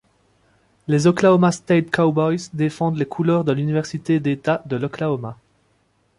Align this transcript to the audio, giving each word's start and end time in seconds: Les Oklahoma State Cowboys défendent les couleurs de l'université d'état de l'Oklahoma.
Les 0.87 1.05
Oklahoma 1.05 1.51
State 1.51 1.91
Cowboys 1.91 2.49
défendent 2.55 2.97
les 2.97 3.05
couleurs 3.05 3.43
de 3.43 3.51
l'université 3.51 4.19
d'état 4.19 4.63
de 4.65 4.75
l'Oklahoma. 4.75 5.37